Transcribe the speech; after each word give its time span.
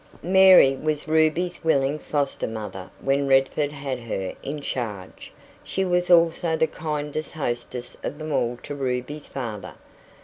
Mary 0.23 0.75
was 0.75 1.07
Ruby's 1.07 1.63
willing 1.63 1.99
foster 1.99 2.47
mother 2.47 2.89
when 3.01 3.27
Redford 3.27 3.71
had 3.71 3.99
her 3.99 4.33
in 4.41 4.59
charge; 4.59 5.31
she 5.63 5.85
was 5.85 6.09
also 6.09 6.57
the 6.57 6.65
kindest 6.65 7.33
hostess 7.33 7.95
of 8.03 8.17
them 8.17 8.31
all 8.31 8.57
to 8.63 8.73
Ruby's 8.73 9.27
father. 9.27 9.75